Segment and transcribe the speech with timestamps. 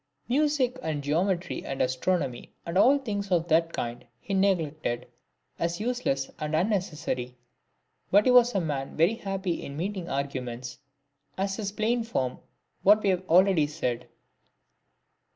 [0.29, 0.39] VIII.
[0.39, 5.05] Music and geometry, and astronomy, and all things of that kind, he neglected,
[5.59, 7.37] as useless and unnecessary.
[8.09, 10.79] But he was a man very happy in meeting arguments,
[11.37, 12.39] as is plain from
[12.81, 14.09] what we have already said.